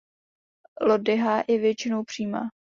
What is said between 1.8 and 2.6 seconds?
přímá.